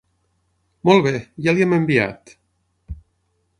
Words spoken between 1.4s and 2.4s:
ja li hem enviat.